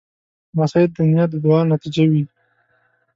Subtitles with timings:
[0.53, 2.23] لمسی د نیا د دعا نتیجه وي.